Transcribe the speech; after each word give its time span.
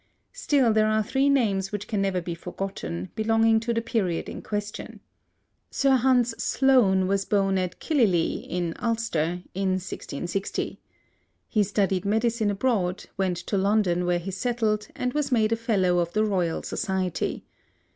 Still 0.33 0.73
there 0.73 0.87
are 0.87 1.03
three 1.03 1.29
names 1.29 1.71
which 1.71 1.87
can 1.87 2.01
never 2.01 2.21
be 2.21 2.33
forgotten, 2.33 3.11
belonging 3.13 3.59
to 3.59 3.71
the 3.71 3.83
period 3.83 4.27
in 4.27 4.41
question. 4.41 4.99
Sir 5.69 5.91
Hans 5.95 6.31
Sloane 6.43 7.05
was 7.05 7.23
born 7.23 7.59
at 7.59 7.79
Killileagh, 7.79 8.47
in 8.47 8.73
Ulster, 8.79 9.43
in 9.53 9.73
1660. 9.77 10.79
He 11.47 11.61
studied 11.61 12.03
medicine 12.03 12.49
abroad, 12.49 13.05
went 13.15 13.37
to 13.37 13.59
London 13.59 14.07
where 14.07 14.17
he 14.17 14.31
settled, 14.31 14.87
and 14.95 15.13
was 15.13 15.31
made 15.31 15.51
a 15.51 15.55
Fellow 15.55 15.99
of 15.99 16.13
the 16.13 16.25
Royal 16.25 16.63
Society. 16.63 17.45